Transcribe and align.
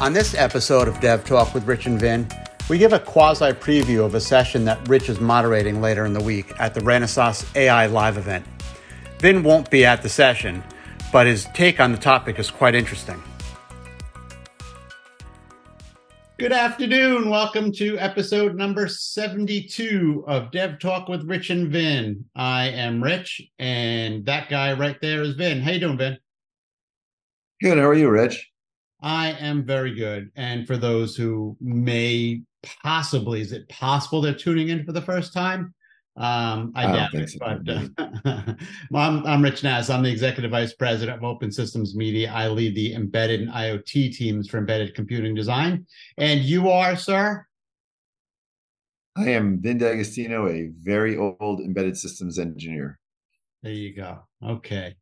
On 0.00 0.12
this 0.12 0.32
episode 0.34 0.86
of 0.86 1.00
Dev 1.00 1.24
Talk 1.24 1.52
with 1.54 1.66
Rich 1.66 1.86
and 1.86 1.98
Vin, 1.98 2.28
we 2.70 2.78
give 2.78 2.92
a 2.92 3.00
quasi 3.00 3.46
preview 3.46 4.04
of 4.04 4.14
a 4.14 4.20
session 4.20 4.64
that 4.64 4.88
Rich 4.88 5.08
is 5.08 5.18
moderating 5.18 5.80
later 5.80 6.06
in 6.06 6.12
the 6.12 6.22
week 6.22 6.52
at 6.60 6.72
the 6.72 6.78
Renesas 6.82 7.44
AI 7.56 7.86
Live 7.86 8.16
event. 8.16 8.46
Vin 9.18 9.42
won't 9.42 9.72
be 9.72 9.84
at 9.84 10.02
the 10.02 10.08
session, 10.08 10.62
but 11.10 11.26
his 11.26 11.46
take 11.46 11.80
on 11.80 11.90
the 11.90 11.98
topic 11.98 12.38
is 12.38 12.48
quite 12.48 12.76
interesting. 12.76 13.20
Good 16.38 16.52
afternoon. 16.52 17.28
Welcome 17.28 17.72
to 17.72 17.98
episode 17.98 18.54
number 18.54 18.86
72 18.86 20.24
of 20.28 20.52
Dev 20.52 20.78
Talk 20.78 21.08
with 21.08 21.24
Rich 21.24 21.50
and 21.50 21.72
Vin. 21.72 22.24
I 22.36 22.68
am 22.68 23.02
Rich, 23.02 23.42
and 23.58 24.24
that 24.26 24.48
guy 24.48 24.74
right 24.74 25.00
there 25.02 25.22
is 25.22 25.34
Vin. 25.34 25.60
How 25.60 25.72
you 25.72 25.80
doing, 25.80 25.98
Vin? 25.98 26.18
Good. 27.60 27.78
How 27.78 27.88
are 27.88 27.94
you, 27.94 28.08
Rich? 28.08 28.48
I 29.00 29.32
am 29.32 29.64
very 29.64 29.94
good. 29.94 30.30
And 30.36 30.66
for 30.66 30.76
those 30.76 31.16
who 31.16 31.56
may 31.60 32.42
possibly, 32.82 33.40
is 33.40 33.52
it 33.52 33.68
possible 33.68 34.20
they're 34.20 34.34
tuning 34.34 34.68
in 34.68 34.84
for 34.84 34.92
the 34.92 35.02
first 35.02 35.32
time? 35.32 35.74
Um, 36.16 36.72
I, 36.74 36.86
I 36.86 36.92
doubt 36.92 37.14
it, 37.14 37.30
so. 37.30 37.38
but 37.38 38.24
uh, 38.26 38.54
I'm, 38.94 39.24
I'm 39.24 39.42
Rich 39.42 39.62
Nass. 39.62 39.88
I'm 39.88 40.02
the 40.02 40.10
executive 40.10 40.50
vice 40.50 40.74
president 40.74 41.16
of 41.16 41.22
Open 41.22 41.52
Systems 41.52 41.94
Media. 41.94 42.32
I 42.34 42.48
lead 42.48 42.74
the 42.74 42.94
embedded 42.94 43.40
and 43.40 43.50
IoT 43.50 44.16
teams 44.16 44.48
for 44.48 44.58
embedded 44.58 44.96
computing 44.96 45.36
design. 45.36 45.86
And 46.16 46.40
you 46.40 46.70
are, 46.70 46.96
sir? 46.96 47.46
I 49.16 49.30
am 49.30 49.60
Vin 49.60 49.78
D'Agostino, 49.78 50.48
a 50.48 50.70
very 50.80 51.16
old 51.16 51.60
embedded 51.60 51.96
systems 51.96 52.38
engineer. 52.38 52.98
There 53.62 53.72
you 53.72 53.94
go. 53.94 54.18
Okay. 54.44 54.96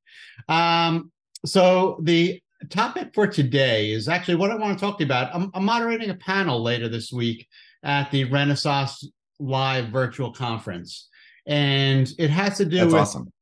Um, 0.48 1.12
so 1.46 1.98
the 2.02 2.40
topic 2.70 3.14
for 3.14 3.26
today 3.26 3.90
is 3.90 4.08
actually 4.08 4.36
what 4.36 4.50
I 4.50 4.56
want 4.56 4.78
to 4.78 4.84
talk 4.84 4.98
to 4.98 5.04
you 5.04 5.08
about. 5.08 5.34
I'm, 5.34 5.50
I'm 5.54 5.64
moderating 5.64 6.10
a 6.10 6.14
panel 6.14 6.62
later 6.62 6.88
this 6.88 7.12
week 7.12 7.46
at 7.82 8.10
the 8.10 8.24
Renesas 8.26 9.04
Live 9.38 9.88
virtual 9.88 10.32
conference, 10.32 11.08
and 11.46 12.10
it 12.18 12.30
has 12.30 12.56
to 12.58 12.64
do 12.64 12.78
That's 12.78 12.86
with. 12.92 13.02
awesome. 13.02 13.32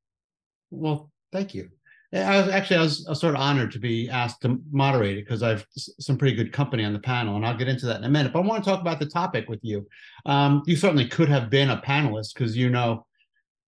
Well, 0.71 1.11
thank 1.33 1.55
you. 1.55 1.71
I 2.13 2.41
was 2.41 2.49
actually 2.49 2.77
I 2.77 2.83
was, 2.83 3.07
I 3.07 3.11
was 3.11 3.21
sort 3.21 3.35
of 3.35 3.41
honored 3.41 3.73
to 3.73 3.79
be 3.81 4.09
asked 4.09 4.43
to 4.43 4.61
moderate 4.71 5.19
it 5.19 5.25
because 5.25 5.43
I've 5.43 5.67
some 5.75 6.17
pretty 6.17 6.37
good 6.37 6.53
company 6.53 6.85
on 6.85 6.93
the 6.93 6.99
panel, 6.99 7.37
and 7.37 7.45
I'll 7.45 7.57
get 7.57 7.69
into 7.69 7.87
that 7.87 7.99
in 7.99 8.05
a 8.05 8.09
minute. 8.09 8.33
But 8.33 8.41
I 8.41 8.47
want 8.47 8.63
to 8.63 8.71
talk 8.71 8.81
about 8.81 9.01
the 9.01 9.07
topic 9.07 9.49
with 9.49 9.61
you. 9.63 9.87
Um, 10.27 10.63
you 10.67 10.77
certainly 10.77 11.09
could 11.09 11.29
have 11.29 11.51
been 11.51 11.71
a 11.71 11.81
panelist 11.81 12.35
because 12.35 12.57
you 12.57 12.71
know 12.71 13.07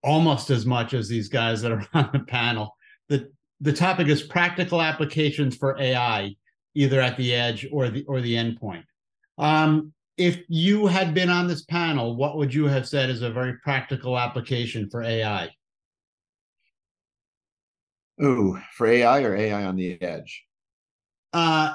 almost 0.05 0.51
as 0.51 0.65
much 0.65 0.95
as 0.95 1.09
these 1.09 1.29
guys 1.29 1.61
that 1.63 1.73
are 1.73 1.87
on 1.95 2.11
the 2.13 2.21
panel. 2.21 2.77
The 3.09 3.31
the 3.61 3.73
topic 3.73 4.09
is 4.09 4.23
practical 4.23 4.83
applications 4.83 5.57
for 5.57 5.79
AI, 5.79 6.35
either 6.75 7.01
at 7.01 7.17
the 7.17 7.35
edge 7.35 7.67
or 7.73 7.89
the 7.89 8.05
or 8.05 8.21
the 8.21 8.35
endpoint. 8.35 8.85
Um, 9.39 9.93
if 10.17 10.41
you 10.49 10.87
had 10.87 11.15
been 11.15 11.29
on 11.29 11.47
this 11.47 11.65
panel, 11.65 12.17
what 12.17 12.37
would 12.37 12.53
you 12.53 12.67
have 12.67 12.89
said 12.89 13.11
is 13.11 13.23
a 13.23 13.31
very 13.31 13.55
practical 13.59 14.19
application 14.19 14.89
for 14.89 15.03
AI? 15.03 15.51
Ooh, 18.23 18.59
for 18.73 18.87
AI 18.87 19.23
or 19.23 19.37
AI 19.37 19.65
on 19.65 19.77
the 19.77 20.01
edge? 20.01 20.46
Uh, 21.37 21.75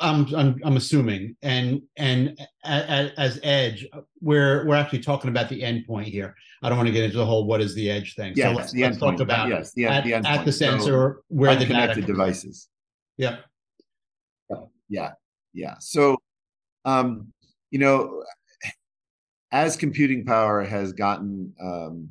I'm, 0.00 0.34
I'm 0.34 0.60
I'm 0.64 0.76
assuming, 0.76 1.36
and 1.42 1.80
and 1.96 2.36
as, 2.64 3.12
as 3.16 3.38
edge, 3.44 3.86
we're 4.20 4.66
we're 4.66 4.74
actually 4.74 4.98
talking 5.02 5.30
about 5.30 5.48
the 5.48 5.62
endpoint 5.62 6.06
here. 6.06 6.34
I 6.64 6.68
don't 6.68 6.76
want 6.76 6.88
to 6.88 6.92
get 6.92 7.04
into 7.04 7.16
the 7.16 7.24
whole 7.24 7.44
what 7.44 7.60
is 7.60 7.76
the 7.76 7.88
edge 7.88 8.16
thing. 8.16 8.32
Yes, 8.34 8.50
so 8.50 8.56
let's, 8.56 8.72
the 8.72 8.82
let's 8.82 8.98
talk 8.98 9.20
about 9.20 9.50
yes, 9.50 9.72
the, 9.72 9.86
at, 9.86 10.02
the 10.02 10.12
endpoint. 10.12 10.24
at 10.26 10.44
the 10.44 10.50
sensor 10.50 11.18
so 11.20 11.22
where 11.28 11.54
the 11.54 11.64
connected 11.64 12.06
devices. 12.06 12.68
Yeah. 13.16 13.36
Yeah, 14.88 15.12
yeah. 15.52 15.76
So, 15.78 16.16
um, 16.84 17.32
you 17.70 17.78
know, 17.78 18.24
as 19.52 19.76
computing 19.76 20.24
power 20.24 20.64
has 20.64 20.92
gotten 20.92 21.54
um, 21.62 22.08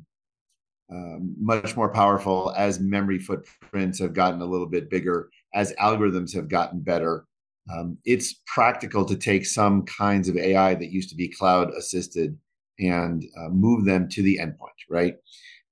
um, 0.90 1.34
much 1.38 1.76
more 1.76 1.90
powerful, 1.90 2.52
as 2.56 2.80
memory 2.80 3.18
footprints 3.18 3.98
have 3.98 4.14
gotten 4.14 4.40
a 4.40 4.46
little 4.46 4.66
bit 4.66 4.90
bigger, 4.90 5.30
as 5.54 5.74
algorithms 5.74 6.34
have 6.34 6.48
gotten 6.48 6.80
better, 6.80 7.26
um, 7.72 7.98
it's 8.04 8.40
practical 8.46 9.04
to 9.04 9.16
take 9.16 9.44
some 9.44 9.84
kinds 9.84 10.28
of 10.28 10.36
AI 10.36 10.74
that 10.74 10.90
used 10.90 11.10
to 11.10 11.16
be 11.16 11.28
cloud 11.28 11.70
assisted 11.74 12.38
and 12.78 13.24
uh, 13.38 13.48
move 13.48 13.84
them 13.84 14.08
to 14.08 14.22
the 14.22 14.38
endpoint, 14.40 14.78
right? 14.88 15.16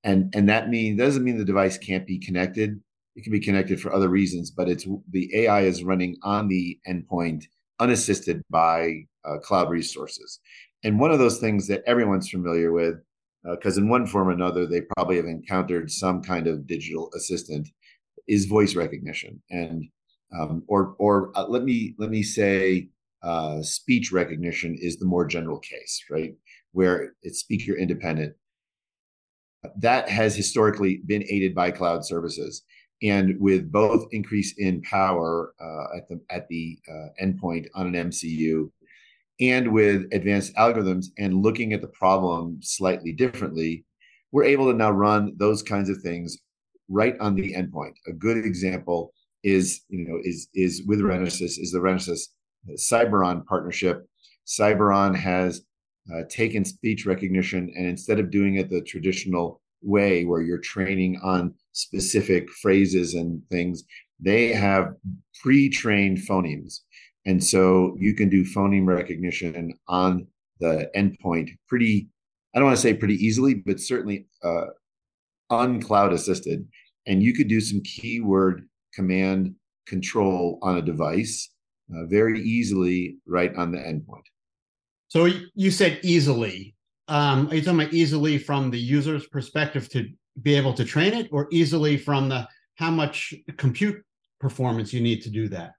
And 0.04 0.32
and 0.34 0.49
that 0.49 0.69
mean 0.69 0.97
doesn't 0.97 1.25
mean 1.25 1.38
the 1.38 1.44
device 1.44 1.78
can't 1.78 2.06
be 2.06 2.19
connected. 2.19 2.81
It 3.16 3.22
can 3.22 3.33
be 3.33 3.41
connected 3.41 3.81
for 3.81 3.93
other 3.93 4.09
reasons, 4.09 4.50
but 4.50 4.69
it's 4.69 4.87
the 5.10 5.34
AI 5.34 5.62
is 5.62 5.83
running 5.83 6.16
on 6.22 6.48
the 6.48 6.78
endpoint 6.87 7.44
unassisted 7.81 8.43
by 8.50 9.06
uh, 9.25 9.38
cloud 9.38 9.71
resources. 9.71 10.41
And 10.84 11.00
one 11.00 11.10
of 11.10 11.19
those 11.19 11.38
things 11.38 11.66
that 11.69 11.83
everyone's 11.87 12.28
familiar 12.28 12.72
with, 12.72 12.97
because 13.50 13.78
uh, 13.78 13.80
in 13.82 13.88
one 13.88 14.06
form 14.06 14.28
or 14.28 14.32
another 14.32 14.66
they 14.66 14.82
probably 14.96 15.16
have 15.16 15.26
encountered 15.26 15.90
some 15.90 16.22
kind 16.22 16.46
of 16.46 16.66
digital 16.66 17.10
assistant, 17.14 17.68
is 18.28 18.46
voice 18.46 18.74
recognition, 18.74 19.42
and 19.50 19.84
um, 20.38 20.62
or 20.68 20.94
or 20.98 21.32
uh, 21.34 21.46
let 21.46 21.64
me 21.64 21.94
let 21.98 22.10
me 22.10 22.22
say 22.22 22.88
uh, 23.22 23.62
speech 23.62 24.12
recognition 24.12 24.76
is 24.80 24.96
the 24.96 25.06
more 25.06 25.26
general 25.26 25.58
case, 25.58 26.04
right? 26.10 26.34
Where 26.72 27.14
it's 27.22 27.40
speaker 27.40 27.74
independent. 27.76 28.34
That 29.80 30.08
has 30.08 30.36
historically 30.36 31.00
been 31.06 31.24
aided 31.28 31.54
by 31.54 31.72
cloud 31.72 32.04
services 32.04 32.62
and 33.02 33.38
with 33.40 33.70
both 33.70 34.06
increase 34.12 34.54
in 34.58 34.80
power 34.82 35.52
uh, 35.60 35.96
at 35.96 36.08
the 36.08 36.20
at 36.30 36.48
the 36.48 36.78
uh, 36.88 37.08
endpoint 37.22 37.66
on 37.74 37.94
an 37.94 38.10
MCU, 38.10 38.70
and 39.41 39.72
with 39.72 40.06
advanced 40.12 40.54
algorithms 40.56 41.06
and 41.19 41.42
looking 41.42 41.72
at 41.72 41.80
the 41.80 41.88
problem 41.88 42.58
slightly 42.62 43.12
differently, 43.12 43.84
we're 44.32 44.44
able 44.44 44.70
to 44.70 44.76
now 44.76 44.91
run 44.91 45.34
those 45.36 45.62
kinds 45.62 45.91
of 45.91 45.98
things 45.98 46.38
right 46.88 47.16
on 47.20 47.34
the 47.34 47.52
endpoint. 47.54 47.94
A 48.06 48.12
good 48.12 48.38
example 48.38 49.12
is 49.42 49.82
you 49.88 50.06
know 50.06 50.19
is 50.22 50.48
is 50.54 50.82
with 50.86 51.00
Renesas 51.00 51.58
is 51.58 51.70
the 51.72 51.78
Renesas 51.78 52.20
Cyberon 52.76 53.44
partnership. 53.47 54.06
Cyberon 54.47 55.14
has 55.14 55.62
uh, 56.12 56.22
taken 56.28 56.64
speech 56.64 57.06
recognition 57.06 57.72
and 57.76 57.86
instead 57.86 58.18
of 58.18 58.30
doing 58.30 58.56
it 58.56 58.70
the 58.70 58.80
traditional 58.82 59.60
way 59.82 60.24
where 60.24 60.42
you're 60.42 60.58
training 60.58 61.18
on 61.22 61.54
specific 61.72 62.50
phrases 62.62 63.14
and 63.14 63.42
things. 63.50 63.84
They 64.18 64.53
have 64.53 64.94
pre-trained 65.42 66.18
phonemes. 66.18 66.80
And 67.26 67.42
so 67.42 67.97
you 67.98 68.14
can 68.14 68.28
do 68.28 68.44
phoneme 68.44 68.87
recognition 68.87 69.75
on 69.88 70.26
the 70.60 70.88
endpoint 70.97 71.50
pretty, 71.69 72.09
I 72.54 72.59
don't 72.59 72.66
want 72.66 72.76
to 72.76 72.82
say 72.82 72.94
pretty 72.94 73.14
easily, 73.14 73.54
but 73.54 73.81
certainly 73.81 74.26
uh, 74.42 74.66
uncloud 75.50 76.12
assisted. 76.12 76.66
And 77.06 77.22
you 77.22 77.34
could 77.34 77.48
do 77.48 77.60
some 77.60 77.82
keyword 77.82 78.69
command 78.94 79.54
control 79.86 80.59
on 80.62 80.78
a 80.78 80.82
device 80.82 81.50
uh, 81.94 82.06
very 82.06 82.41
easily 82.41 83.16
right 83.26 83.54
on 83.56 83.72
the 83.72 83.78
endpoint. 83.78 84.25
So 85.09 85.28
you 85.54 85.70
said 85.70 86.00
easily. 86.03 86.75
Um, 87.09 87.48
are 87.48 87.54
you 87.54 87.62
talking 87.62 87.81
about 87.81 87.92
easily 87.92 88.38
from 88.38 88.70
the 88.70 88.78
user's 88.78 89.26
perspective 89.26 89.88
to 89.91 90.09
be 90.42 90.54
able 90.54 90.75
to 90.75 90.84
train 90.84 91.12
it 91.12 91.28
or 91.32 91.48
easily 91.50 91.97
from 91.97 92.28
the 92.28 92.48
how 92.75 92.91
much 92.91 93.34
compute 93.56 94.03
performance 94.41 94.92
you 94.92 95.00
need 95.00 95.22
to 95.22 95.31
do 95.31 95.48
that 95.48 95.72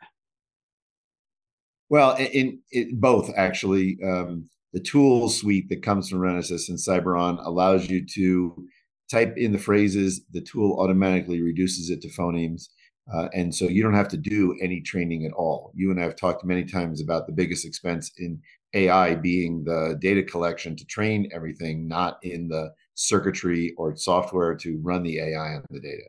well 1.89 2.15
in, 2.15 2.59
in 2.71 2.99
both 2.99 3.31
actually. 3.35 3.97
Um, 4.03 4.49
the 4.73 4.79
tool 4.81 5.29
suite 5.29 5.69
that 5.69 5.81
comes 5.81 6.09
from 6.09 6.19
renesas 6.19 6.69
and 6.69 6.77
cyberon 6.77 7.43
allows 7.43 7.89
you 7.89 8.05
to 8.13 8.67
type 9.09 9.35
in 9.37 9.53
the 9.53 9.57
phrases. 9.57 10.21
The 10.33 10.41
tool 10.41 10.77
automatically 10.79 11.41
reduces 11.41 11.89
it 11.89 12.01
to 12.01 12.09
phonemes. 12.09 12.67
Uh, 13.11 13.29
and 13.33 13.55
so 13.55 13.65
you 13.65 13.81
don't 13.81 13.93
have 13.93 14.09
to 14.09 14.17
do 14.17 14.57
any 14.61 14.81
training 14.81 15.25
at 15.25 15.31
all. 15.31 15.71
You 15.73 15.91
and 15.91 15.99
i 15.99 16.03
have 16.03 16.17
talked 16.17 16.43
many 16.43 16.65
times 16.65 17.01
about 17.01 17.25
the 17.25 17.33
biggest 17.33 17.65
expense 17.65 18.11
in 18.17 18.39
ai 18.73 19.15
being 19.15 19.63
the 19.63 19.97
data 20.01 20.21
collection 20.21 20.75
to 20.75 20.85
train 20.85 21.29
everything 21.33 21.87
not 21.87 22.17
in 22.21 22.49
the 22.49 22.69
circuitry 22.95 23.73
or 23.77 23.95
software 23.95 24.55
to 24.55 24.79
run 24.81 25.03
the 25.03 25.19
AI 25.19 25.55
on 25.55 25.63
the 25.69 25.79
data. 25.79 26.03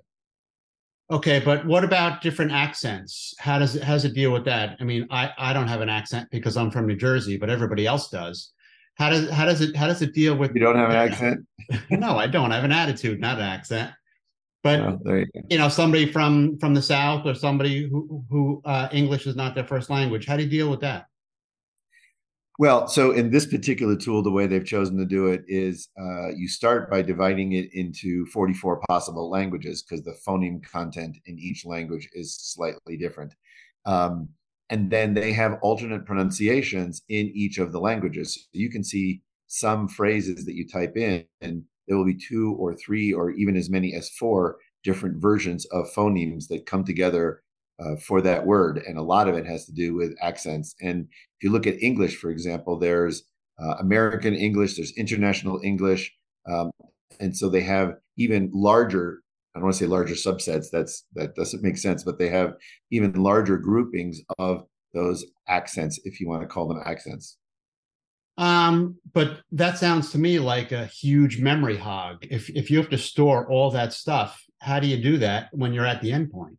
Okay, 1.11 1.41
but 1.41 1.65
what 1.65 1.85
about 1.85 2.21
different 2.21 2.53
accents? 2.53 3.35
How 3.39 3.59
does 3.59 3.77
it 3.77 3.83
how 3.83 3.95
does 3.95 4.05
it 4.05 4.15
deal 4.15 4.31
with 4.31 4.45
that? 4.45 4.77
I 4.79 4.85
mean, 4.85 5.07
I 5.11 5.33
I 5.39 5.53
don't 5.55 5.69
have 5.69 5.81
an 5.81 5.89
accent 5.89 6.29
because 6.31 6.57
I'm 6.57 6.71
from 6.71 6.87
New 6.87 6.97
Jersey, 6.97 7.39
but 7.39 7.49
everybody 7.49 7.87
else 7.87 8.11
does. 8.11 8.53
How 8.97 9.09
does 9.09 9.31
how 9.31 9.47
does 9.47 9.63
it 9.63 9.75
how 9.75 9.87
does 9.87 10.03
it 10.03 10.13
deal 10.13 10.37
with? 10.37 10.55
You 10.55 10.61
don't 10.61 10.77
have 10.77 10.91
an 10.91 10.97
accent? 10.97 11.47
no, 11.91 12.19
I 12.19 12.27
don't. 12.27 12.53
I 12.53 12.57
have 12.57 12.65
an 12.65 12.73
attitude, 12.73 13.21
not 13.21 13.39
an 13.39 13.45
accent. 13.45 13.91
But 14.63 14.81
oh, 14.81 15.01
you, 15.07 15.27
you, 15.49 15.57
know, 15.57 15.71
somebody 15.71 16.13
from 16.13 16.59
from 16.59 16.75
the 16.75 16.83
South 16.83 17.25
or 17.25 17.35
somebody 17.35 17.89
who 17.89 18.25
who 18.29 18.61
uh, 18.67 18.89
English 18.93 19.27
is 19.27 19.35
not 19.35 19.55
their 19.55 19.65
first 19.65 19.89
language. 19.89 20.27
How 20.27 20.37
do 20.37 20.43
you 20.43 20.51
deal 20.51 20.69
with 20.69 20.81
that? 20.81 21.07
Well, 22.59 22.89
so 22.89 23.13
in 23.13 23.31
this 23.31 23.47
particular 23.47 23.95
tool, 23.95 24.21
the 24.21 24.33
way 24.33 24.49
they've 24.49 24.65
chosen 24.65 24.97
to 24.99 25.05
do 25.05 25.29
it 25.29 25.45
is 25.47 25.89
uh, 25.97 26.31
you 26.35 26.49
start 26.49 26.91
by 26.91 27.03
dividing 27.03 27.53
it 27.53 27.73
into 27.73 28.27
44 28.27 28.81
possible 28.89 29.31
languages 29.31 29.81
because 29.81 30.05
the 30.05 30.19
phoneme 30.27 30.61
content 30.65 31.19
in 31.27 31.39
each 31.39 31.65
language 31.65 32.09
is 32.15 32.37
slightly 32.37 32.97
different. 32.97 33.37
Um, 33.87 34.31
and 34.71 34.91
then 34.91 35.15
they 35.15 35.33
have 35.33 35.61
alternate 35.63 36.05
pronunciations 36.05 37.01
in 37.09 37.31
each 37.33 37.59
of 37.59 37.71
the 37.71 37.79
languages. 37.79 38.35
So 38.35 38.41
you 38.53 38.71
can 38.71 38.83
see 38.83 39.23
some 39.47 39.87
phrases 39.87 40.45
that 40.45 40.57
you 40.57 40.67
type 40.67 40.97
in, 40.97 41.25
and 41.41 41.63
there 41.87 41.97
will 41.97 42.05
be 42.05 42.19
two 42.19 42.57
or 42.59 42.75
three 42.75 43.13
or 43.13 43.31
even 43.31 43.57
as 43.57 43.71
many 43.71 43.95
as 43.95 44.11
four 44.11 44.57
different 44.83 45.23
versions 45.23 45.65
of 45.67 45.87
phonemes 45.95 46.49
that 46.49 46.67
come 46.67 46.85
together 46.85 47.43
uh, 47.81 47.97
for 47.97 48.21
that 48.23 48.45
word. 48.45 48.83
And 48.87 48.99
a 48.99 49.03
lot 49.03 49.29
of 49.29 49.37
it 49.37 49.47
has 49.47 49.65
to 49.67 49.73
do 49.73 49.95
with 49.95 50.17
accents. 50.21 50.75
And 50.81 51.07
if 51.11 51.43
you 51.43 51.51
look 51.51 51.67
at 51.67 51.83
English, 51.83 52.17
for 52.17 52.31
example, 52.31 52.79
there's 52.79 53.23
uh, 53.61 53.75
American 53.81 54.35
English, 54.35 54.77
there's 54.77 54.93
international 54.97 55.61
English. 55.63 56.13
Um, 56.49 56.71
and 57.21 57.37
so 57.37 57.49
they 57.49 57.63
have 57.63 57.95
even 58.17 58.51
larger 58.53 59.21
I 59.55 59.61
don't 59.61 59.65
want 59.65 59.75
to 59.75 59.85
say 59.85 59.89
larger 59.89 60.15
subsets. 60.15 60.71
That's 60.71 61.05
that 61.15 61.35
doesn't 61.35 61.65
make 61.65 61.79
sense, 61.79 62.05
but 62.05 62.17
they 62.17 62.29
have 62.29 62.55
even 62.93 63.13
larger 63.15 63.57
groupings 63.57 64.21
of 64.39 64.65
those 64.95 65.25
accents, 65.49 65.99
if 66.05 66.21
you 66.21 66.29
want 66.29 66.43
to 66.43 66.47
call 66.47 66.69
them 66.69 66.81
accents. 66.85 67.39
Um, 68.37 68.99
but 69.13 69.41
that 69.51 69.79
sounds 69.79 70.13
to 70.13 70.19
me 70.19 70.39
like 70.39 70.71
a 70.71 70.87
huge 70.87 71.41
memory 71.41 71.77
hog. 71.77 72.25
If 72.31 72.51
if 72.51 72.71
you 72.71 72.79
have 72.79 72.91
to 72.91 72.99
store 72.99 73.51
all 73.51 73.73
that 73.73 73.93
stuff, 73.93 74.41
how 74.61 74.79
do 74.79 74.87
you 74.87 75.03
do 75.03 75.19
that 75.19 75.49
when 75.53 75.73
you're 75.73 75.87
at 75.87 76.03
the 76.03 76.11
endpoint? 76.11 76.59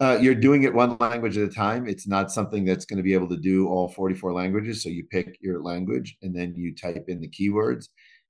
Uh, 0.00 0.16
you're 0.20 0.34
doing 0.34 0.62
it 0.62 0.72
one 0.72 0.96
language 1.00 1.36
at 1.36 1.48
a 1.48 1.52
time. 1.52 1.88
It's 1.88 2.06
not 2.06 2.30
something 2.30 2.64
that's 2.64 2.84
going 2.84 2.98
to 2.98 3.02
be 3.02 3.14
able 3.14 3.28
to 3.30 3.36
do 3.36 3.68
all 3.68 3.88
44 3.88 4.32
languages. 4.32 4.82
So 4.82 4.88
you 4.88 5.04
pick 5.10 5.36
your 5.40 5.60
language 5.60 6.16
and 6.22 6.34
then 6.34 6.54
you 6.56 6.74
type 6.74 7.06
in 7.08 7.20
the 7.20 7.28
keywords. 7.28 7.88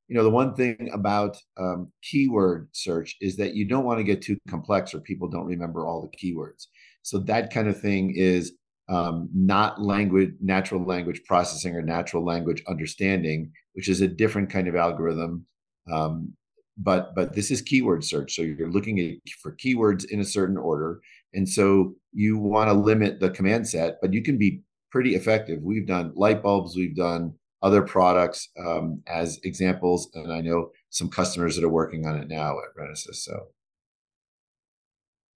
You 0.08 0.16
know, 0.16 0.22
the 0.22 0.30
one 0.30 0.54
thing 0.54 0.88
about 0.94 1.36
um, 1.58 1.92
keyword 2.02 2.68
search 2.72 3.16
is 3.20 3.36
that 3.36 3.54
you 3.54 3.66
don't 3.66 3.84
want 3.84 3.98
to 3.98 4.04
get 4.04 4.22
too 4.22 4.38
complex 4.48 4.94
or 4.94 5.00
people 5.00 5.28
don't 5.28 5.44
remember 5.44 5.86
all 5.86 6.00
the 6.00 6.16
keywords. 6.16 6.68
So 7.02 7.18
that 7.20 7.52
kind 7.52 7.68
of 7.68 7.78
thing 7.78 8.14
is 8.16 8.54
um, 8.88 9.28
not 9.34 9.82
language, 9.82 10.32
natural 10.40 10.82
language 10.82 11.20
processing 11.26 11.76
or 11.76 11.82
natural 11.82 12.24
language 12.24 12.62
understanding, 12.66 13.52
which 13.74 13.90
is 13.90 14.00
a 14.00 14.08
different 14.08 14.48
kind 14.48 14.68
of 14.68 14.74
algorithm. 14.74 15.44
Um, 15.92 16.32
but 16.78 17.14
but 17.14 17.34
this 17.34 17.50
is 17.50 17.60
keyword 17.60 18.04
search, 18.04 18.34
so 18.34 18.42
you're 18.42 18.70
looking 18.70 19.00
at 19.00 19.16
for 19.42 19.52
keywords 19.56 20.04
in 20.08 20.20
a 20.20 20.24
certain 20.24 20.56
order, 20.56 21.00
and 21.34 21.48
so 21.48 21.94
you 22.12 22.38
want 22.38 22.68
to 22.68 22.74
limit 22.74 23.20
the 23.20 23.30
command 23.30 23.68
set, 23.68 23.96
but 24.00 24.12
you 24.12 24.22
can 24.22 24.38
be 24.38 24.62
pretty 24.90 25.14
effective. 25.14 25.60
We've 25.62 25.86
done 25.86 26.12
light 26.14 26.42
bulbs, 26.42 26.76
we've 26.76 26.96
done 26.96 27.34
other 27.62 27.82
products 27.82 28.48
um, 28.64 29.02
as 29.06 29.40
examples, 29.42 30.08
and 30.14 30.32
I 30.32 30.40
know 30.40 30.70
some 30.90 31.08
customers 31.08 31.56
that 31.56 31.64
are 31.64 31.68
working 31.68 32.06
on 32.06 32.16
it 32.16 32.28
now 32.28 32.56
at 32.58 32.80
Renesas. 32.80 33.16
So, 33.16 33.48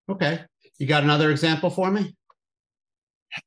okay, 0.09 0.41
you 0.79 0.87
got 0.87 1.03
another 1.03 1.31
example 1.31 1.71
for 1.71 1.91
me? 1.91 2.15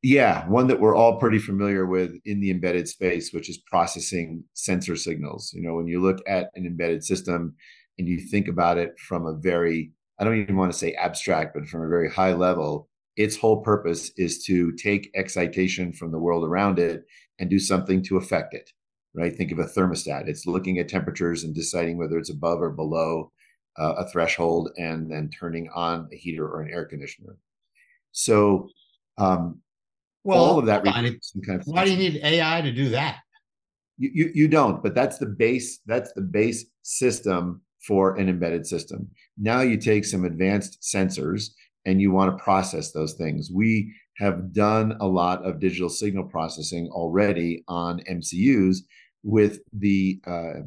Yeah, 0.01 0.47
one 0.47 0.67
that 0.67 0.79
we're 0.79 0.95
all 0.95 1.19
pretty 1.19 1.37
familiar 1.37 1.85
with 1.85 2.15
in 2.25 2.39
the 2.39 2.49
embedded 2.49 2.87
space, 2.87 3.31
which 3.31 3.49
is 3.49 3.59
processing 3.69 4.43
sensor 4.53 4.95
signals. 4.95 5.53
You 5.53 5.61
know, 5.61 5.75
when 5.75 5.87
you 5.87 6.01
look 6.01 6.17
at 6.27 6.49
an 6.55 6.65
embedded 6.65 7.03
system 7.03 7.55
and 7.97 8.07
you 8.07 8.19
think 8.19 8.47
about 8.47 8.77
it 8.77 8.99
from 8.99 9.25
a 9.25 9.33
very, 9.33 9.91
I 10.19 10.23
don't 10.23 10.39
even 10.39 10.57
want 10.57 10.71
to 10.71 10.77
say 10.77 10.93
abstract, 10.93 11.53
but 11.53 11.67
from 11.67 11.81
a 11.81 11.89
very 11.89 12.09
high 12.09 12.33
level, 12.33 12.89
its 13.15 13.37
whole 13.37 13.61
purpose 13.61 14.11
is 14.17 14.43
to 14.45 14.71
take 14.73 15.11
excitation 15.15 15.93
from 15.93 16.11
the 16.11 16.19
world 16.19 16.43
around 16.43 16.79
it 16.79 17.05
and 17.39 17.49
do 17.49 17.59
something 17.59 18.03
to 18.03 18.17
affect 18.17 18.53
it, 18.53 18.69
right? 19.13 19.35
Think 19.35 19.51
of 19.51 19.59
a 19.59 19.65
thermostat. 19.65 20.27
It's 20.27 20.45
looking 20.45 20.79
at 20.79 20.89
temperatures 20.89 21.43
and 21.43 21.55
deciding 21.55 21.97
whether 21.97 22.17
it's 22.17 22.29
above 22.29 22.61
or 22.61 22.71
below 22.71 23.31
uh, 23.77 23.93
a 23.97 24.09
threshold 24.09 24.69
and 24.77 25.09
then 25.09 25.29
turning 25.29 25.69
on 25.73 26.09
a 26.11 26.15
heater 26.15 26.47
or 26.47 26.61
an 26.61 26.73
air 26.73 26.85
conditioner. 26.85 27.37
So, 28.11 28.69
um, 29.17 29.61
well, 30.23 30.43
all 30.43 30.59
of 30.59 30.65
that. 30.65 30.83
Kind 30.83 31.07
of 31.07 31.61
why 31.65 31.85
do 31.85 31.91
you 31.91 31.97
need 31.97 32.21
AI 32.23 32.61
to 32.61 32.71
do 32.71 32.89
that? 32.89 33.19
You, 33.97 34.09
you, 34.13 34.31
you 34.33 34.47
don't, 34.47 34.81
but 34.81 34.95
that's 34.95 35.17
the 35.17 35.25
base. 35.25 35.79
That's 35.85 36.11
the 36.13 36.21
base 36.21 36.65
system 36.81 37.61
for 37.87 38.15
an 38.15 38.29
embedded 38.29 38.65
system. 38.65 39.09
Now 39.37 39.61
you 39.61 39.77
take 39.77 40.05
some 40.05 40.25
advanced 40.25 40.81
sensors 40.81 41.51
and 41.85 42.01
you 42.01 42.11
want 42.11 42.35
to 42.35 42.43
process 42.43 42.91
those 42.91 43.13
things. 43.13 43.51
We 43.53 43.93
have 44.17 44.53
done 44.53 44.97
a 44.99 45.07
lot 45.07 45.45
of 45.45 45.59
digital 45.59 45.89
signal 45.89 46.25
processing 46.25 46.89
already 46.91 47.63
on 47.67 48.01
MCUs 48.09 48.77
with 49.23 49.59
the 49.73 50.19
uh, 50.25 50.61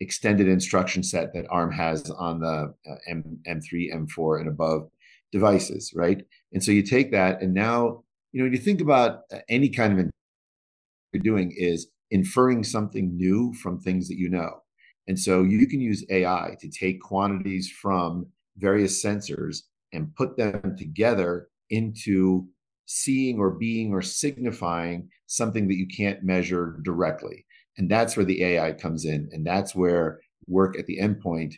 extended 0.00 0.48
instruction 0.48 1.02
set 1.02 1.32
that 1.34 1.46
ARM 1.50 1.70
has 1.72 2.10
on 2.10 2.40
the 2.40 2.74
uh, 2.90 2.94
M, 3.08 3.38
M3, 3.46 3.94
M4, 3.94 4.40
and 4.40 4.48
above 4.48 4.88
devices, 5.32 5.92
right? 5.94 6.24
And 6.52 6.62
so 6.62 6.72
you 6.72 6.82
take 6.82 7.12
that, 7.12 7.42
and 7.42 7.52
now 7.52 8.04
you 8.32 8.40
know, 8.40 8.46
when 8.46 8.52
you 8.52 8.58
think 8.58 8.80
about 8.80 9.22
uh, 9.32 9.38
any 9.48 9.68
kind 9.68 9.98
of 9.98 10.10
you're 11.12 11.22
doing 11.22 11.54
is 11.56 11.86
inferring 12.10 12.64
something 12.64 13.16
new 13.16 13.54
from 13.54 13.78
things 13.78 14.08
that 14.08 14.18
you 14.18 14.28
know. 14.28 14.60
And 15.08 15.18
so 15.18 15.42
you 15.42 15.66
can 15.66 15.80
use 15.80 16.04
AI 16.10 16.56
to 16.60 16.70
take 16.70 17.00
quantities 17.00 17.70
from 17.70 18.26
various 18.56 19.04
sensors 19.04 19.58
and 19.92 20.14
put 20.14 20.36
them 20.36 20.76
together 20.78 21.48
into 21.70 22.46
seeing 22.86 23.38
or 23.38 23.50
being 23.50 23.92
or 23.92 24.02
signifying 24.02 25.08
something 25.26 25.68
that 25.68 25.76
you 25.76 25.86
can't 25.86 26.22
measure 26.22 26.78
directly. 26.84 27.44
And 27.76 27.90
that's 27.90 28.16
where 28.16 28.26
the 28.26 28.42
AI 28.42 28.72
comes 28.72 29.04
in. 29.04 29.28
And 29.32 29.46
that's 29.46 29.74
where 29.74 30.20
work 30.46 30.78
at 30.78 30.86
the 30.86 30.98
endpoint 30.98 31.54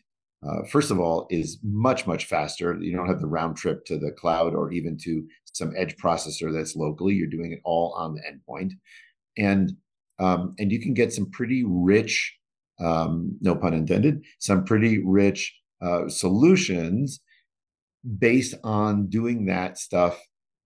uh, 0.46 0.62
first 0.70 0.90
of 0.90 1.00
all, 1.00 1.26
is 1.30 1.58
much, 1.62 2.06
much 2.06 2.26
faster. 2.26 2.76
You 2.80 2.94
don't 2.94 3.08
have 3.08 3.20
the 3.20 3.26
round 3.26 3.56
trip 3.56 3.84
to 3.86 3.98
the 3.98 4.12
cloud 4.12 4.54
or 4.54 4.70
even 4.70 4.96
to 4.98 5.26
some 5.52 5.72
edge 5.76 5.96
processor 5.96 6.52
that's 6.52 6.76
locally. 6.76 7.14
You're 7.14 7.28
doing 7.28 7.52
it 7.52 7.60
all 7.64 7.94
on 7.94 8.14
the 8.14 8.22
endpoint. 8.22 8.72
And 9.38 9.72
um, 10.18 10.54
and 10.58 10.72
you 10.72 10.80
can 10.80 10.94
get 10.94 11.12
some 11.12 11.30
pretty 11.30 11.62
rich, 11.66 12.34
um, 12.80 13.36
no 13.40 13.54
pun 13.54 13.74
intended, 13.74 14.24
some 14.38 14.64
pretty 14.64 15.02
rich 15.04 15.54
uh, 15.80 16.08
solutions 16.08 17.20
based 18.18 18.54
on 18.64 19.06
doing 19.08 19.46
that 19.46 19.78
stuff 19.78 20.20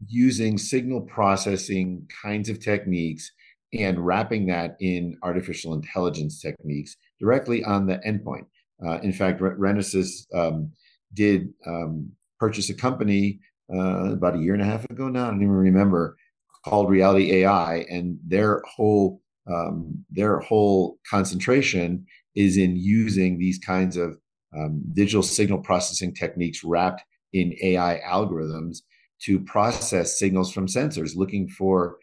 using 0.07 0.59
signal 0.59 1.01
processing 1.03 2.07
kinds 2.23 2.49
of 2.49 2.61
techniques 2.61 3.31
and 3.73 4.05
wrapping 4.05 4.47
that 4.47 4.77
in 4.81 5.17
artificial 5.23 5.75
intelligence 5.75 6.41
techniques 6.41 6.97
directly 7.21 7.63
on 7.65 7.87
the 7.87 7.99
endpoint. 7.99 8.47
Uh, 8.85 8.99
in 9.03 9.13
fact, 9.13 9.41
Renesas 9.41 10.27
um, 10.35 10.73
did 11.15 11.53
um, 11.67 12.11
purchase 12.39 12.71
a 12.71 12.75
company 12.75 13.39
uh, 13.73 14.13
about 14.13 14.35
a 14.35 14.39
year 14.39 14.55
and 14.55 14.63
a 14.63 14.67
half 14.67 14.85
ago 14.91 15.09
now. 15.09 15.27
I 15.27 15.31
don't 15.31 15.43
even 15.43 15.51
remember 15.51 16.17
called 16.65 16.91
Reality 16.91 17.33
AI, 17.33 17.87
and 17.91 18.19
their 18.27 18.63
whole 18.67 19.23
um, 19.49 20.05
their 20.11 20.41
whole 20.41 20.99
concentration 21.09 22.05
is 22.35 22.57
in 22.57 22.77
using 22.77 23.39
these 23.39 23.59
kinds 23.59 23.97
of 23.97 24.17
um, 24.57 24.83
digital 24.93 25.23
signal 25.23 25.59
processing 25.59 26.15
techniques 26.15 26.65
wrapped 26.65 27.03
in 27.33 27.55
AI 27.63 28.01
algorithms 28.07 28.79
to 29.23 29.39
process 29.41 30.19
signals 30.19 30.53
from 30.53 30.67
sensors, 30.67 31.15
looking 31.15 31.49
for 31.49 31.99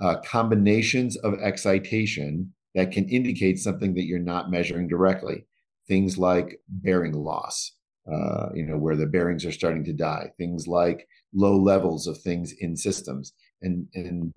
uh, 0.00 0.16
combinations 0.24 1.16
of 1.18 1.34
excitation 1.40 2.52
that 2.74 2.90
can 2.90 3.08
indicate 3.08 3.58
something 3.58 3.94
that 3.94 4.04
you're 4.04 4.18
not 4.18 4.50
measuring 4.50 4.88
directly 4.88 5.44
things 5.88 6.16
like 6.18 6.60
bearing 6.68 7.12
loss, 7.12 7.72
uh, 8.10 8.48
you 8.54 8.64
know, 8.64 8.78
where 8.78 8.96
the 8.96 9.06
bearings 9.06 9.44
are 9.44 9.52
starting 9.52 9.84
to 9.84 9.92
die, 9.92 10.30
things 10.38 10.66
like 10.66 11.06
low 11.34 11.56
levels 11.58 12.06
of 12.06 12.18
things 12.18 12.54
in 12.60 12.76
systems. 12.76 13.32
And, 13.62 13.86
and 13.94 14.32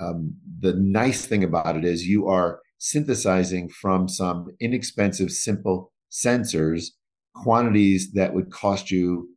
um, 0.00 0.34
the 0.60 0.74
nice 0.74 1.26
thing 1.26 1.44
about 1.44 1.76
it 1.76 1.84
is 1.84 2.06
you 2.06 2.28
are 2.28 2.60
synthesizing 2.78 3.68
from 3.68 4.08
some 4.08 4.48
inexpensive, 4.60 5.30
simple 5.30 5.92
sensors 6.10 6.86
quantities 7.34 8.12
that 8.12 8.34
would 8.34 8.50
cost 8.50 8.90
you 8.90 9.28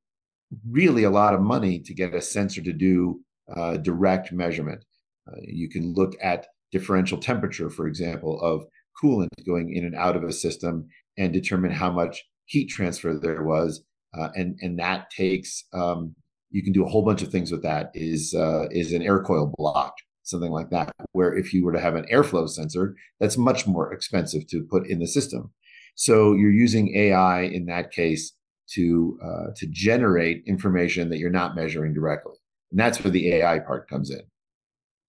really 0.70 1.04
a 1.04 1.10
lot 1.10 1.34
of 1.34 1.42
money 1.42 1.80
to 1.80 1.94
get 1.94 2.14
a 2.14 2.22
sensor 2.22 2.62
to 2.62 2.74
do 2.74 3.20
uh, 3.56 3.78
direct 3.78 4.32
measurement. 4.32 4.84
Uh, 5.28 5.38
you 5.44 5.70
can 5.70 5.94
look 5.94 6.14
at 6.22 6.48
differential 6.72 7.18
temperature, 7.18 7.70
for 7.70 7.88
example, 7.88 8.40
of 8.42 8.64
coolant 9.02 9.28
going 9.46 9.74
in 9.74 9.86
and 9.86 9.96
out 9.96 10.16
of 10.16 10.24
a 10.24 10.32
system 10.32 10.88
and 11.18 11.34
determine 11.34 11.72
how 11.72 11.92
much 11.92 12.24
heat 12.46 12.68
transfer 12.68 13.18
there 13.18 13.44
was. 13.44 13.84
Uh, 14.18 14.30
and 14.36 14.58
and 14.62 14.78
that 14.78 15.10
takes 15.10 15.64
um, 15.74 16.14
you 16.50 16.64
can 16.64 16.74
do 16.74 16.86
a 16.86 16.90
whole 16.90 17.04
bunch 17.06 17.22
of 17.22 17.30
things 17.30 17.52
with 17.52 17.64
that. 17.64 17.92
Is 17.94 18.34
uh, 18.34 18.66
is 18.72 18.92
an 18.92 19.02
air 19.02 19.24
coil 19.24 19.54
blocked, 19.58 20.04
something 20.24 20.52
like 20.52 20.70
that? 20.70 20.92
Where 21.12 21.36
if 21.36 21.54
you 21.54 21.64
were 21.64 21.72
to 21.72 21.80
have 21.80 21.96
an 21.96 22.06
airflow 22.12 22.50
sensor, 22.50 22.96
that's 23.20 23.38
much 23.38 23.68
more 23.68 23.94
expensive 23.94 24.48
to 24.48 24.64
put 24.70 24.88
in 24.88 25.00
the 25.00 25.08
system. 25.08 25.52
So 25.96 26.34
you're 26.34 26.52
using 26.52 26.96
AI 26.96 27.42
in 27.42 27.66
that 27.66 27.92
case 27.92 28.34
to 28.72 29.20
uh, 29.24 29.48
to 29.56 29.68
generate 29.68 30.44
information 30.48 31.10
that 31.10 31.18
you're 31.18 31.30
not 31.30 31.56
measuring 31.56 31.94
directly, 31.94 32.36
and 32.72 32.80
that's 32.80 33.04
where 33.04 33.12
the 33.12 33.34
AI 33.34 33.60
part 33.60 33.90
comes 33.90 34.10
in. 34.10 34.22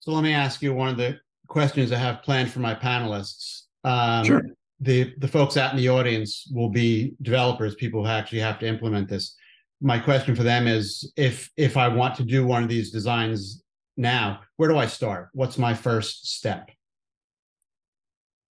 So 0.00 0.12
let 0.12 0.24
me 0.24 0.32
ask 0.32 0.62
you 0.62 0.74
one 0.74 0.88
of 0.88 0.96
the 0.96 1.20
questions 1.46 1.92
I 1.92 1.98
have 1.98 2.22
planned 2.22 2.50
for 2.50 2.58
my 2.58 2.74
panelists. 2.74 3.62
Um, 3.84 4.24
sure 4.24 4.42
the 4.82 5.14
the 5.18 5.28
folks 5.28 5.56
out 5.56 5.70
in 5.70 5.78
the 5.78 5.88
audience 5.88 6.50
will 6.52 6.68
be 6.68 7.14
developers, 7.22 7.74
people 7.76 8.02
who 8.02 8.10
actually 8.10 8.40
have 8.40 8.58
to 8.58 8.66
implement 8.66 9.08
this. 9.08 9.36
My 9.80 9.98
question 9.98 10.34
for 10.34 10.42
them 10.42 10.66
is 10.66 11.12
if 11.16 11.50
if 11.56 11.76
I 11.76 11.88
want 11.88 12.16
to 12.16 12.24
do 12.24 12.44
one 12.44 12.62
of 12.62 12.68
these 12.68 12.90
designs 12.90 13.62
now, 13.96 14.40
where 14.56 14.68
do 14.68 14.76
I 14.76 14.86
start? 14.86 15.28
What's 15.32 15.58
my 15.58 15.74
first 15.74 16.34
step? 16.34 16.70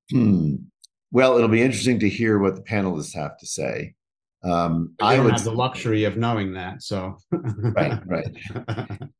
Hmm. 0.09 0.55
Well, 1.11 1.37
it'll 1.37 1.49
be 1.49 1.61
interesting 1.61 1.99
to 1.99 2.09
hear 2.09 2.39
what 2.39 2.55
the 2.55 2.61
panelists 2.61 3.13
have 3.15 3.37
to 3.39 3.45
say. 3.45 3.95
Um, 4.43 4.95
I 5.01 5.17
don't 5.17 5.29
have 5.29 5.43
the 5.43 5.51
luxury 5.51 6.05
of 6.05 6.17
knowing 6.17 6.53
that, 6.53 6.81
so 6.81 7.17
right, 7.31 7.99
right. 8.07 8.35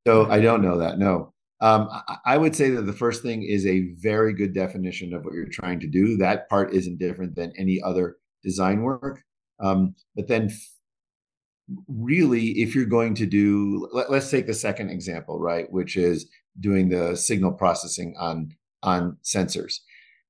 So 0.08 0.28
I 0.32 0.40
don't 0.40 0.64
know 0.64 0.80
that. 0.80 0.98
No, 0.98 1.32
um, 1.62 1.90
I, 1.92 2.18
I, 2.26 2.38
would 2.38 2.56
say 2.56 2.72
that 2.72 2.84
the 2.84 2.94
first 2.94 3.22
thing 3.22 3.44
is 3.44 3.68
a 3.68 3.92
very 4.00 4.34
good 4.34 4.52
definition 4.52 5.14
of 5.14 5.24
what 5.24 5.36
you're 5.36 5.46
trying 5.46 5.80
to 5.82 5.88
do. 5.88 6.18
That 6.18 6.50
part 6.50 6.74
isn't 6.74 6.98
different 6.98 7.36
than 7.36 7.54
any 7.56 7.80
other 7.84 8.18
design 8.44 8.82
work. 8.82 9.22
Um, 9.60 9.94
but 10.16 10.28
then, 10.28 10.52
really, 11.88 12.62
if 12.62 12.76
you're 12.76 12.86
going 12.86 13.16
to 13.16 13.26
do, 13.26 13.88
let, 13.92 14.12
let's 14.12 14.30
take 14.30 14.48
the 14.48 14.54
second 14.54 14.90
example, 14.90 15.40
right, 15.40 15.72
which 15.72 15.98
is 15.98 16.30
doing 16.60 16.90
the 16.90 17.16
signal 17.16 17.52
processing 17.52 18.16
on 18.20 18.52
on 18.84 19.16
sensors 19.24 19.80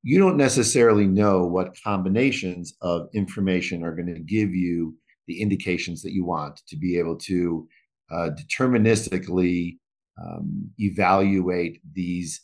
you 0.04 0.18
don't 0.18 0.38
necessarily 0.38 1.06
know 1.06 1.46
what 1.46 1.78
combinations 1.84 2.74
of 2.82 3.08
information 3.14 3.84
are 3.84 3.96
going 3.96 4.14
to 4.14 4.20
give 4.20 4.54
you 4.54 4.96
the 5.28 5.40
indications 5.40 6.02
that 6.02 6.14
you 6.14 6.26
want 6.26 6.60
to 6.68 6.76
be 6.76 6.98
able 6.98 7.16
to 7.16 7.68
uh, 8.12 8.30
deterministically 8.32 9.78
um, 10.22 10.70
evaluate 10.80 11.80
these 11.94 12.42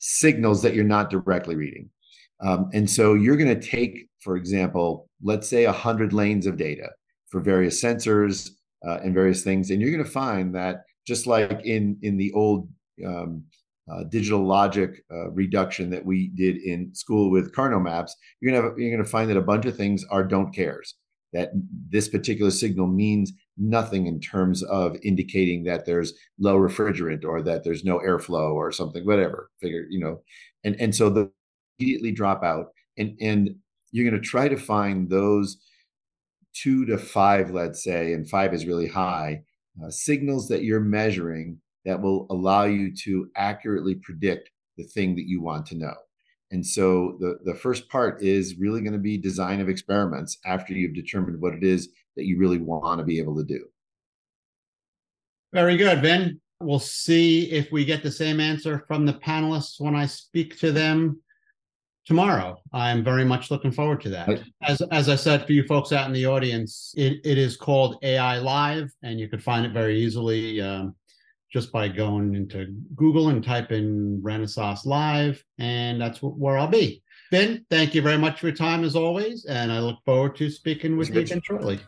signals 0.00 0.62
that 0.62 0.74
you're 0.74 0.84
not 0.84 1.10
directly 1.10 1.54
reading. 1.54 1.88
Um, 2.40 2.68
and 2.74 2.90
so 2.90 3.14
you're 3.14 3.36
going 3.36 3.58
to 3.58 3.68
take, 3.68 4.08
for 4.20 4.36
example, 4.36 5.08
let's 5.22 5.48
say 5.48 5.64
100 5.64 6.12
lanes 6.12 6.46
of 6.46 6.56
data 6.56 6.88
for 7.34 7.40
various 7.40 7.82
sensors 7.82 8.50
uh, 8.86 8.98
and 9.02 9.12
various 9.12 9.42
things, 9.42 9.72
and 9.72 9.82
you're 9.82 9.90
going 9.90 10.04
to 10.04 10.08
find 10.08 10.54
that 10.54 10.84
just 11.04 11.26
like 11.26 11.60
in 11.64 11.98
in 12.02 12.16
the 12.16 12.30
old 12.32 12.68
um, 13.04 13.42
uh, 13.90 14.04
digital 14.04 14.46
logic 14.46 15.04
uh, 15.12 15.30
reduction 15.32 15.90
that 15.90 16.06
we 16.06 16.28
did 16.36 16.58
in 16.58 16.94
school 16.94 17.32
with 17.32 17.52
Karnaugh 17.52 17.82
maps, 17.82 18.14
you're 18.40 18.52
gonna 18.52 18.68
have, 18.68 18.78
you're 18.78 18.96
gonna 18.96 19.04
find 19.04 19.28
that 19.30 19.36
a 19.36 19.42
bunch 19.42 19.66
of 19.66 19.76
things 19.76 20.04
are 20.12 20.22
don't 20.22 20.54
cares. 20.54 20.94
That 21.32 21.50
this 21.90 22.08
particular 22.08 22.52
signal 22.52 22.86
means 22.86 23.32
nothing 23.58 24.06
in 24.06 24.20
terms 24.20 24.62
of 24.62 24.96
indicating 25.02 25.64
that 25.64 25.86
there's 25.86 26.14
low 26.38 26.56
refrigerant 26.56 27.24
or 27.24 27.42
that 27.42 27.64
there's 27.64 27.82
no 27.82 27.98
airflow 27.98 28.54
or 28.54 28.70
something, 28.70 29.04
whatever. 29.04 29.50
Figure, 29.60 29.86
you 29.90 29.98
know, 29.98 30.22
and 30.62 30.76
and 30.78 30.94
so 30.94 31.10
the 31.10 31.28
immediately 31.80 32.12
drop 32.12 32.44
out, 32.44 32.66
and 32.96 33.18
and 33.20 33.56
you're 33.90 34.08
gonna 34.08 34.22
try 34.22 34.46
to 34.46 34.56
find 34.56 35.10
those 35.10 35.58
two 36.54 36.86
to 36.86 36.96
five, 36.96 37.50
let's 37.50 37.82
say, 37.82 38.12
and 38.12 38.28
five 38.28 38.54
is 38.54 38.66
really 38.66 38.88
high 38.88 39.42
uh, 39.82 39.90
signals 39.90 40.48
that 40.48 40.62
you're 40.62 40.80
measuring 40.80 41.58
that 41.84 42.00
will 42.00 42.26
allow 42.30 42.64
you 42.64 42.94
to 42.94 43.28
accurately 43.36 43.96
predict 43.96 44.50
the 44.76 44.84
thing 44.84 45.14
that 45.16 45.28
you 45.28 45.42
want 45.42 45.66
to 45.66 45.76
know. 45.76 45.94
And 46.50 46.64
so 46.64 47.16
the, 47.20 47.38
the 47.44 47.54
first 47.54 47.88
part 47.88 48.22
is 48.22 48.56
really 48.56 48.80
going 48.80 48.92
to 48.92 48.98
be 48.98 49.18
design 49.18 49.60
of 49.60 49.68
experiments 49.68 50.38
after 50.44 50.72
you've 50.72 50.94
determined 50.94 51.40
what 51.40 51.54
it 51.54 51.64
is 51.64 51.88
that 52.16 52.26
you 52.26 52.38
really 52.38 52.58
want 52.58 52.98
to 53.00 53.04
be 53.04 53.18
able 53.18 53.36
to 53.36 53.44
do. 53.44 53.66
Very 55.52 55.76
good, 55.76 56.00
Vin. 56.00 56.40
We'll 56.60 56.78
see 56.78 57.50
if 57.50 57.72
we 57.72 57.84
get 57.84 58.02
the 58.02 58.10
same 58.10 58.40
answer 58.40 58.84
from 58.86 59.04
the 59.04 59.14
panelists 59.14 59.80
when 59.80 59.94
I 59.94 60.06
speak 60.06 60.58
to 60.60 60.72
them 60.72 61.20
tomorrow. 62.04 62.60
I'm 62.72 63.02
very 63.02 63.24
much 63.24 63.50
looking 63.50 63.72
forward 63.72 64.00
to 64.02 64.10
that. 64.10 64.42
As 64.62 64.80
as 64.90 65.08
I 65.08 65.16
said 65.16 65.46
for 65.46 65.52
you 65.52 65.64
folks 65.64 65.92
out 65.92 66.06
in 66.06 66.12
the 66.12 66.26
audience, 66.26 66.94
it, 66.96 67.20
it 67.24 67.38
is 67.38 67.56
called 67.56 67.98
AI 68.02 68.38
Live, 68.38 68.92
and 69.02 69.18
you 69.18 69.28
could 69.28 69.42
find 69.42 69.64
it 69.66 69.72
very 69.72 69.98
easily. 69.98 70.60
Um, 70.60 70.94
just 71.52 71.70
by 71.70 71.86
going 71.86 72.34
into 72.34 72.66
Google 72.96 73.28
and 73.28 73.42
type 73.42 73.70
in 73.70 74.20
Renesas 74.20 74.84
Live, 74.84 75.40
and 75.58 76.00
that's 76.00 76.18
where 76.20 76.58
I'll 76.58 76.66
be. 76.66 77.00
Vin, 77.30 77.64
thank 77.70 77.94
you 77.94 78.02
very 78.02 78.18
much 78.18 78.40
for 78.40 78.48
your 78.48 78.56
time 78.56 78.82
as 78.82 78.96
always, 78.96 79.44
and 79.44 79.70
I 79.70 79.78
look 79.78 79.98
forward 80.04 80.34
to 80.36 80.50
speaking 80.50 80.96
with 80.96 81.14
you 81.14 81.20
again 81.20 81.40
shortly. 81.44 81.78